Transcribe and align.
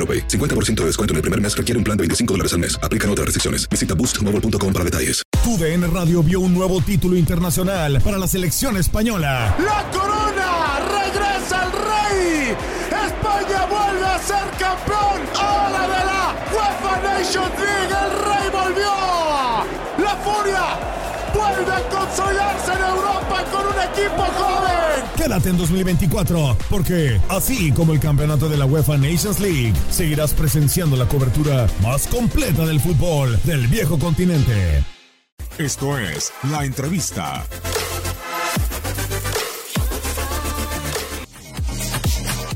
AroPay. 0.00 0.26
50% 0.28 0.74
de 0.80 0.86
descuento 0.86 1.12
en 1.12 1.16
el 1.16 1.22
primer 1.22 1.40
mes 1.40 1.54
requiere 1.56 1.76
un 1.78 1.84
plan 1.84 1.96
de 1.96 2.02
25 2.02 2.32
dólares 2.34 2.52
al 2.54 2.60
mes. 2.60 2.78
Aplican 2.82 3.10
otras 3.10 3.26
restricciones. 3.26 3.68
Visita 3.68 3.94
boostmobile.com 3.94 4.72
para 4.72 4.84
detalles. 4.84 5.22
TUDN 5.44 5.92
Radio 5.92 6.22
vio 6.22 6.40
un 6.40 6.52
nuevo 6.54 6.80
título 6.80 7.16
internacional 7.16 8.00
para 8.02 8.18
la 8.18 8.26
selección 8.26 8.76
española. 8.76 9.56
¡La 9.58 9.90
corona! 9.90 10.80
¡Regresa 10.90 11.64
el 11.64 11.72
rey! 11.72 12.56
¡España 13.06 13.66
vuelve 13.66 14.06
a 14.06 14.18
ser 14.18 14.44
campeón! 14.58 15.20
¡Ahora 15.34 15.82
de 15.82 16.04
la 16.04 16.36
UEFA 16.52 16.94
Nations 17.02 17.58
League! 17.58 17.94
¡El 18.04 18.10
rey 18.28 18.50
volvió! 18.52 18.92
¡La 20.04 20.16
furia! 20.24 20.64
¡Vuelve 21.34 21.72
a 21.72 21.88
consolidarse 21.88 22.49
Quédate 25.22 25.50
en 25.50 25.58
2024, 25.58 26.56
porque 26.70 27.20
así 27.28 27.72
como 27.72 27.92
el 27.92 28.00
campeonato 28.00 28.48
de 28.48 28.56
la 28.56 28.64
UEFA 28.64 28.96
Nations 28.96 29.38
League, 29.38 29.74
seguirás 29.90 30.32
presenciando 30.32 30.96
la 30.96 31.06
cobertura 31.06 31.66
más 31.82 32.06
completa 32.06 32.64
del 32.64 32.80
fútbol 32.80 33.38
del 33.44 33.66
viejo 33.66 33.98
continente. 33.98 34.82
Esto 35.58 35.98
es 35.98 36.32
La 36.50 36.64
Entrevista. 36.64 37.44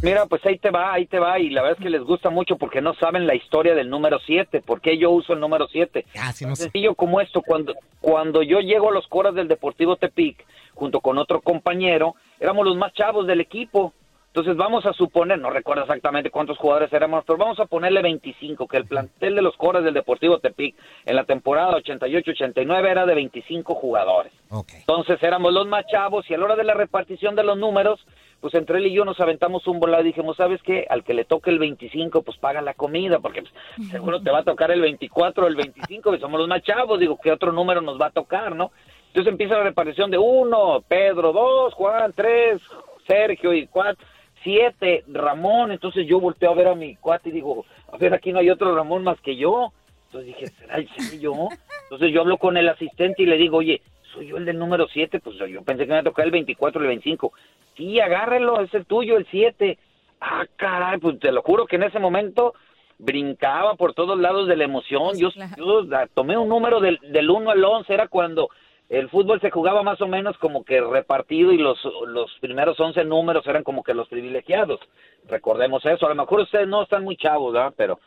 Mira, 0.04 0.26
pues 0.26 0.44
ahí 0.44 0.58
te 0.58 0.70
va, 0.70 0.92
ahí 0.92 1.06
te 1.06 1.18
va, 1.18 1.38
y 1.38 1.48
la 1.48 1.62
verdad 1.62 1.78
es 1.78 1.82
que 1.82 1.88
les 1.88 2.02
gusta 2.02 2.28
mucho 2.28 2.56
porque 2.56 2.82
no 2.82 2.92
saben 2.94 3.26
la 3.26 3.34
historia 3.34 3.74
del 3.74 3.88
número 3.88 4.18
7, 4.18 4.60
por 4.60 4.82
qué 4.82 4.98
yo 4.98 5.10
uso 5.10 5.32
el 5.32 5.40
número 5.40 5.66
7. 5.66 6.04
Ah, 6.20 6.30
sí, 6.32 6.44
no 6.44 6.54
sé. 6.54 6.64
sencillo 6.64 6.94
como 6.94 7.22
esto, 7.22 7.40
cuando, 7.40 7.74
cuando 8.02 8.42
yo 8.42 8.60
llego 8.60 8.90
a 8.90 8.92
los 8.92 9.06
coras 9.08 9.34
del 9.34 9.48
Deportivo 9.48 9.96
Tepic, 9.96 10.44
junto 10.74 11.00
con 11.00 11.16
otro 11.16 11.40
compañero, 11.40 12.16
éramos 12.38 12.66
los 12.66 12.76
más 12.76 12.92
chavos 12.92 13.26
del 13.26 13.40
equipo. 13.40 13.94
Entonces 14.26 14.56
vamos 14.56 14.84
a 14.84 14.92
suponer, 14.92 15.38
no 15.38 15.48
recuerdo 15.48 15.82
exactamente 15.84 16.28
cuántos 16.28 16.58
jugadores 16.58 16.92
éramos, 16.92 17.22
pero 17.24 17.38
vamos 17.38 17.60
a 17.60 17.66
ponerle 17.66 18.02
25, 18.02 18.66
que 18.66 18.76
el 18.76 18.84
plantel 18.84 19.36
de 19.36 19.42
los 19.42 19.56
coras 19.56 19.84
del 19.84 19.94
Deportivo 19.94 20.40
Tepic 20.40 20.74
en 21.06 21.14
la 21.14 21.22
temporada 21.22 21.78
88-89 21.78 22.90
era 22.90 23.06
de 23.06 23.14
25 23.14 23.76
jugadores. 23.76 24.32
Ok. 24.50 24.72
Entonces 24.74 25.22
éramos 25.22 25.52
los 25.52 25.68
más 25.68 25.86
chavos 25.86 26.28
y 26.28 26.34
a 26.34 26.38
la 26.38 26.46
hora 26.46 26.56
de 26.56 26.64
la 26.64 26.74
repartición 26.74 27.36
de 27.36 27.44
los 27.44 27.56
números, 27.56 28.04
pues 28.44 28.52
entre 28.56 28.76
él 28.76 28.88
y 28.88 28.92
yo 28.92 29.06
nos 29.06 29.18
aventamos 29.20 29.66
un 29.66 29.80
volado 29.80 30.02
y 30.02 30.08
dijimos, 30.08 30.36
¿sabes 30.36 30.60
qué? 30.62 30.86
Al 30.90 31.02
que 31.02 31.14
le 31.14 31.24
toque 31.24 31.48
el 31.48 31.58
25, 31.58 32.20
pues 32.20 32.36
paga 32.36 32.60
la 32.60 32.74
comida, 32.74 33.18
porque 33.18 33.40
pues, 33.40 33.88
seguro 33.90 34.20
te 34.20 34.30
va 34.30 34.40
a 34.40 34.44
tocar 34.44 34.70
el 34.70 34.82
24 34.82 35.46
o 35.46 35.48
el 35.48 35.56
25, 35.56 36.12
que 36.12 36.18
somos 36.18 36.38
los 36.38 36.46
más 36.46 36.62
chavos, 36.62 37.00
digo, 37.00 37.18
¿qué 37.22 37.32
otro 37.32 37.52
número 37.52 37.80
nos 37.80 37.98
va 37.98 38.08
a 38.08 38.10
tocar, 38.10 38.54
no? 38.54 38.70
Entonces 39.06 39.32
empieza 39.32 39.56
la 39.56 39.64
repartición 39.64 40.10
de 40.10 40.18
uno, 40.18 40.84
Pedro, 40.86 41.32
dos, 41.32 41.72
Juan, 41.72 42.12
tres, 42.14 42.60
Sergio 43.06 43.54
y 43.54 43.66
cuatro, 43.66 44.06
siete, 44.42 45.04
Ramón. 45.08 45.72
Entonces 45.72 46.06
yo 46.06 46.20
volteo 46.20 46.50
a 46.50 46.54
ver 46.54 46.68
a 46.68 46.74
mi 46.74 46.96
cuate 46.96 47.30
y 47.30 47.32
digo, 47.32 47.64
a 47.90 47.96
ver, 47.96 48.12
aquí 48.12 48.30
no 48.30 48.40
hay 48.40 48.50
otro 48.50 48.76
Ramón 48.76 49.04
más 49.04 49.18
que 49.22 49.36
yo. 49.36 49.72
Entonces 50.08 50.36
dije, 50.36 50.52
¿será 50.58 50.76
el 50.76 50.88
seré 50.90 51.18
yo? 51.18 51.32
Entonces 51.84 52.12
yo 52.12 52.20
hablo 52.20 52.36
con 52.36 52.58
el 52.58 52.68
asistente 52.68 53.22
y 53.22 53.26
le 53.26 53.38
digo, 53.38 53.56
oye, 53.56 53.80
soy 54.14 54.28
yo 54.28 54.36
el 54.36 54.44
del 54.44 54.58
número 54.58 54.86
7, 54.86 55.20
pues 55.20 55.36
yo 55.36 55.62
pensé 55.62 55.84
que 55.84 55.88
me 55.88 55.94
iba 55.94 56.00
a 56.00 56.04
tocar 56.04 56.24
el 56.24 56.30
24 56.30 56.78
o 56.78 56.82
el 56.82 56.88
25. 56.88 57.32
Sí, 57.76 58.00
agárrelo, 58.00 58.60
es 58.60 58.72
el 58.74 58.86
tuyo, 58.86 59.16
el 59.16 59.26
7. 59.30 59.78
Ah, 60.20 60.44
caray, 60.56 60.98
pues 60.98 61.18
te 61.18 61.32
lo 61.32 61.42
juro 61.42 61.66
que 61.66 61.76
en 61.76 61.82
ese 61.84 61.98
momento 61.98 62.54
brincaba 62.98 63.74
por 63.74 63.94
todos 63.94 64.18
lados 64.18 64.46
de 64.48 64.56
la 64.56 64.64
emoción. 64.64 65.18
Yo, 65.18 65.28
yo 65.56 65.86
tomé 66.14 66.36
un 66.38 66.48
número 66.48 66.80
del, 66.80 66.98
del 67.02 67.28
1 67.30 67.50
al 67.50 67.64
11, 67.64 67.92
era 67.92 68.08
cuando 68.08 68.48
el 68.88 69.08
fútbol 69.10 69.40
se 69.40 69.50
jugaba 69.50 69.82
más 69.82 70.00
o 70.00 70.06
menos 70.06 70.36
como 70.38 70.64
que 70.64 70.80
repartido 70.80 71.52
y 71.52 71.58
los, 71.58 71.78
los 72.06 72.30
primeros 72.40 72.78
11 72.78 73.04
números 73.04 73.46
eran 73.46 73.64
como 73.64 73.82
que 73.82 73.94
los 73.94 74.08
privilegiados. 74.08 74.80
Recordemos 75.26 75.84
eso. 75.84 76.06
A 76.06 76.10
lo 76.10 76.14
mejor 76.14 76.40
ustedes 76.40 76.68
no 76.68 76.82
están 76.82 77.02
muy 77.04 77.16
chavos, 77.16 77.52
¿verdad? 77.52 77.74
Pero 77.76 77.98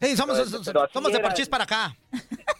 Sí, 0.00 0.16
somos, 0.16 0.36
Pero- 0.38 0.62
pero 0.66 0.82
así 0.82 0.92
somos 0.92 1.12
de 1.12 1.20
parchís 1.20 1.48
para 1.48 1.64
acá. 1.64 1.96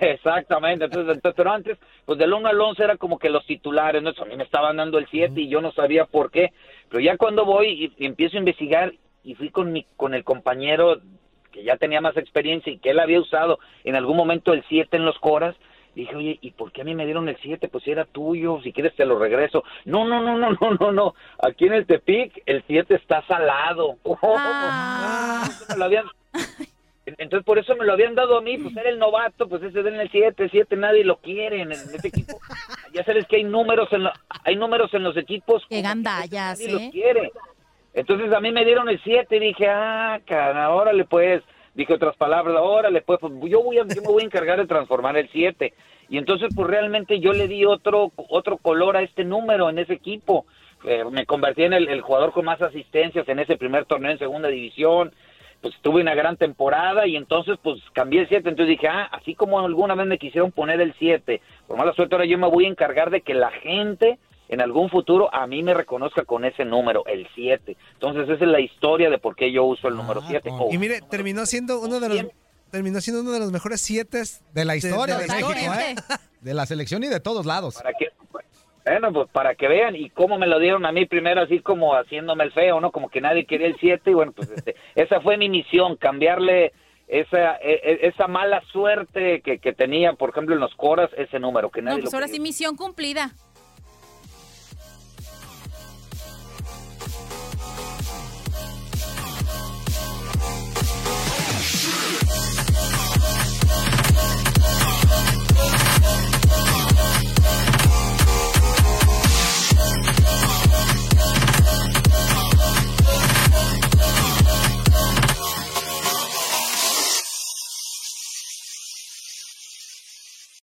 Exactamente, 0.00 0.84
entonces, 0.86 1.14
entonces, 1.16 1.36
pero 1.36 1.52
antes, 1.52 1.78
pues 2.04 2.18
del 2.18 2.32
1 2.32 2.48
al 2.48 2.60
11 2.60 2.82
era 2.84 2.96
como 2.96 3.18
que 3.18 3.30
los 3.30 3.44
titulares, 3.46 4.02
¿no? 4.02 4.10
Eso 4.10 4.22
a 4.22 4.26
mí 4.26 4.36
me 4.36 4.44
estaban 4.44 4.76
dando 4.76 4.98
el 4.98 5.06
7 5.10 5.40
y 5.40 5.48
yo 5.48 5.60
no 5.60 5.72
sabía 5.72 6.04
por 6.06 6.30
qué, 6.30 6.52
pero 6.88 7.00
ya 7.00 7.16
cuando 7.16 7.44
voy 7.44 7.92
y, 7.98 8.02
y 8.02 8.06
empiezo 8.06 8.36
a 8.36 8.40
investigar 8.40 8.92
y 9.22 9.34
fui 9.34 9.50
con 9.50 9.72
mi 9.72 9.84
con 9.96 10.14
el 10.14 10.24
compañero 10.24 11.00
que 11.52 11.62
ya 11.64 11.76
tenía 11.76 12.00
más 12.00 12.16
experiencia 12.16 12.72
y 12.72 12.78
que 12.78 12.90
él 12.90 12.98
había 13.00 13.20
usado 13.20 13.58
en 13.84 13.94
algún 13.94 14.16
momento 14.16 14.52
el 14.52 14.64
7 14.68 14.96
en 14.96 15.04
los 15.04 15.18
coras, 15.20 15.54
dije, 15.94 16.14
oye, 16.16 16.38
¿y 16.40 16.50
por 16.50 16.72
qué 16.72 16.80
a 16.82 16.84
mí 16.84 16.94
me 16.96 17.04
dieron 17.04 17.28
el 17.28 17.36
7? 17.40 17.68
Pues 17.68 17.84
si 17.84 17.92
era 17.92 18.04
tuyo, 18.04 18.60
si 18.64 18.72
quieres 18.72 18.94
te 18.96 19.06
lo 19.06 19.18
regreso. 19.18 19.62
No, 19.84 20.04
no, 20.04 20.20
no, 20.20 20.36
no, 20.36 20.50
no, 20.60 20.74
no, 20.80 20.92
no, 20.92 21.14
aquí 21.40 21.66
en 21.66 21.74
el 21.74 21.86
Tepic 21.86 22.42
el 22.46 22.64
7 22.66 22.96
está 22.96 23.22
salado. 23.28 23.96
Entonces 24.04 25.68
me 25.70 25.76
lo 25.76 25.84
habían- 25.84 26.06
entonces 27.06 27.44
por 27.44 27.58
eso 27.58 27.76
me 27.76 27.84
lo 27.84 27.92
habían 27.92 28.14
dado 28.14 28.38
a 28.38 28.40
mí, 28.40 28.56
pues 28.58 28.76
era 28.76 28.88
el 28.88 28.98
novato, 28.98 29.48
pues 29.48 29.62
ese 29.62 29.82
den 29.82 29.94
el 30.00 30.10
7, 30.10 30.48
7 30.50 30.76
nadie 30.76 31.04
lo 31.04 31.16
quiere 31.16 31.56
en, 31.62 31.72
en 31.72 31.78
este 31.94 32.08
equipo. 32.08 32.38
Ya 32.94 33.04
sabes 33.04 33.26
que 33.26 33.36
hay 33.36 33.44
números 33.44 33.88
en 33.92 34.04
lo- 34.04 34.12
hay 34.44 34.54
números 34.56 34.94
en 34.94 35.02
los 35.02 35.16
equipos, 35.16 35.64
Qué 35.68 35.82
gandallas, 35.82 36.58
nadie 36.60 36.72
los 36.72 36.82
quiere. 36.92 37.32
Entonces 37.92 38.32
a 38.32 38.40
mí 38.40 38.52
me 38.52 38.64
dieron 38.64 38.88
el 38.88 39.00
7 39.02 39.36
y 39.36 39.40
dije, 39.40 39.66
ah, 39.68 40.20
cara, 40.24 40.70
órale 40.70 41.04
pues, 41.04 41.42
dije 41.74 41.92
otras 41.92 42.16
palabras, 42.16 42.56
órale 42.60 43.02
pues, 43.02 43.18
pues 43.20 43.32
yo 43.50 43.62
voy 43.62 43.78
a, 43.78 43.82
yo 43.86 44.00
me 44.02 44.08
voy 44.08 44.22
a 44.22 44.26
encargar 44.26 44.58
de 44.60 44.66
transformar 44.66 45.16
el 45.16 45.28
7. 45.30 45.74
Y 46.08 46.18
entonces 46.18 46.50
pues 46.54 46.68
realmente 46.68 47.18
yo 47.18 47.32
le 47.32 47.48
di 47.48 47.64
otro 47.64 48.12
otro 48.28 48.58
color 48.58 48.96
a 48.96 49.02
este 49.02 49.24
número 49.24 49.68
en 49.70 49.78
ese 49.78 49.94
equipo. 49.94 50.46
Eh, 50.84 51.02
me 51.10 51.24
convertí 51.26 51.62
en 51.64 51.72
el, 51.72 51.88
el 51.88 52.00
jugador 52.02 52.32
con 52.32 52.44
más 52.44 52.60
asistencias 52.62 53.26
en 53.28 53.38
ese 53.38 53.56
primer 53.56 53.86
torneo 53.86 54.10
en 54.12 54.18
segunda 54.18 54.48
división 54.48 55.12
pues 55.64 55.74
tuve 55.80 56.02
una 56.02 56.14
gran 56.14 56.36
temporada 56.36 57.06
y 57.06 57.16
entonces 57.16 57.56
pues 57.62 57.80
cambié 57.94 58.20
el 58.20 58.28
7, 58.28 58.50
entonces 58.50 58.68
dije, 58.68 58.86
ah, 58.86 59.08
así 59.10 59.34
como 59.34 59.58
alguna 59.60 59.94
vez 59.94 60.06
me 60.06 60.18
quisieron 60.18 60.52
poner 60.52 60.78
el 60.78 60.94
7, 60.98 61.40
por 61.66 61.78
mala 61.78 61.94
suerte 61.94 62.14
ahora 62.14 62.26
yo 62.26 62.36
me 62.36 62.50
voy 62.50 62.66
a 62.66 62.68
encargar 62.68 63.08
de 63.08 63.22
que 63.22 63.32
la 63.32 63.50
gente 63.50 64.18
en 64.50 64.60
algún 64.60 64.90
futuro 64.90 65.34
a 65.34 65.46
mí 65.46 65.62
me 65.62 65.72
reconozca 65.72 66.26
con 66.26 66.44
ese 66.44 66.66
número, 66.66 67.06
el 67.06 67.26
7. 67.34 67.78
Entonces 67.94 68.24
esa 68.24 68.44
es 68.44 68.50
la 68.50 68.60
historia 68.60 69.08
de 69.08 69.16
por 69.16 69.36
qué 69.36 69.50
yo 69.50 69.64
uso 69.64 69.88
el 69.88 69.96
número 69.96 70.20
7. 70.20 70.50
Ah, 70.52 70.64
Y 70.70 70.76
mire, 70.76 71.00
terminó 71.00 71.46
siendo 71.46 71.80
uno 71.80 71.98
de 71.98 72.08
los 72.10 72.26
terminó 72.70 73.00
siendo 73.00 73.22
uno 73.22 73.32
de 73.32 73.38
los 73.38 73.50
mejores 73.50 73.80
siete 73.80 74.22
De 74.52 74.64
la 74.66 74.76
historia 74.76 75.16
de, 75.16 75.28
la 75.28 75.34
México. 75.34 75.54
¿eh? 75.54 75.94
De 76.42 76.52
la 76.52 76.66
selección 76.66 77.02
y 77.04 77.08
de 77.08 77.20
todos 77.20 77.46
lados. 77.46 77.76
Para 77.76 77.94
que, 77.94 78.03
bueno, 78.84 79.12
pues 79.12 79.28
para 79.30 79.54
que 79.54 79.68
vean 79.68 79.96
y 79.96 80.10
cómo 80.10 80.38
me 80.38 80.46
lo 80.46 80.58
dieron 80.58 80.84
a 80.84 80.92
mí 80.92 81.06
primero 81.06 81.40
así 81.42 81.60
como 81.60 81.94
haciéndome 81.94 82.44
el 82.44 82.52
feo, 82.52 82.80
¿no? 82.80 82.90
Como 82.92 83.08
que 83.08 83.20
nadie 83.20 83.46
quería 83.46 83.66
el 83.68 83.76
7 83.80 84.10
y 84.10 84.14
bueno, 84.14 84.32
pues 84.32 84.50
este, 84.50 84.74
esa 84.94 85.20
fue 85.20 85.36
mi 85.36 85.48
misión, 85.48 85.96
cambiarle 85.96 86.72
esa, 87.08 87.56
e- 87.56 87.80
e- 87.82 88.08
esa 88.08 88.26
mala 88.28 88.62
suerte 88.72 89.40
que, 89.42 89.58
que 89.58 89.72
tenía, 89.72 90.12
por 90.14 90.30
ejemplo, 90.30 90.54
en 90.54 90.60
los 90.60 90.74
coras, 90.74 91.10
ese 91.16 91.38
número 91.38 91.70
que 91.70 91.80
No, 91.82 91.90
nadie 91.90 92.02
pues 92.02 92.12
lo 92.12 92.16
ahora 92.16 92.26
quería. 92.26 92.36
sí, 92.36 92.40
misión 92.42 92.76
cumplida. 92.76 93.30